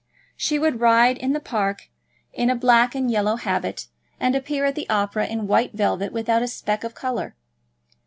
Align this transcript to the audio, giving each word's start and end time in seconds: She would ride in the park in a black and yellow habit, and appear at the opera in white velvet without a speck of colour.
She 0.35 0.57
would 0.57 0.79
ride 0.79 1.19
in 1.19 1.33
the 1.33 1.39
park 1.39 1.87
in 2.33 2.49
a 2.49 2.55
black 2.55 2.95
and 2.95 3.11
yellow 3.11 3.35
habit, 3.35 3.85
and 4.19 4.33
appear 4.35 4.65
at 4.65 4.73
the 4.73 4.89
opera 4.89 5.27
in 5.27 5.45
white 5.45 5.73
velvet 5.73 6.11
without 6.11 6.41
a 6.41 6.47
speck 6.47 6.83
of 6.83 6.95
colour. 6.95 7.35